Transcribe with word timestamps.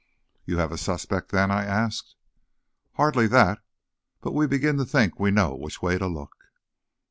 "You 0.45 0.57
have 0.57 0.71
a 0.71 0.79
suspect, 0.79 1.29
then?" 1.29 1.51
I 1.51 1.63
asked. 1.63 2.15
"Hardly 2.93 3.27
that, 3.27 3.63
but 4.19 4.31
we 4.31 4.47
begin 4.47 4.77
to 4.77 4.85
think 4.85 5.19
we 5.19 5.29
know 5.29 5.53
which 5.53 5.83
way 5.83 5.99
to 5.99 6.07
look." 6.07 6.37